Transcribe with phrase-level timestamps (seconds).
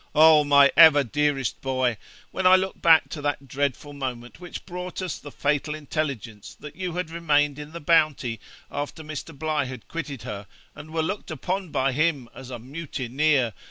[0.15, 0.43] Oh!
[0.43, 1.95] my ever dearest boy,
[2.31, 6.75] when I look back to that dreadful moment which brought us the fatal intelligence that
[6.75, 8.39] you had remained in the Bounty
[8.71, 9.37] after Mr.
[9.37, 13.53] Bligh had quitted her, and were looked upon by him as a mutineer!